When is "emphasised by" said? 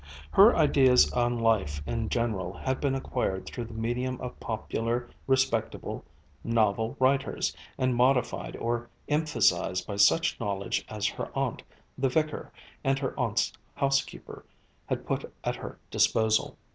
9.07-9.97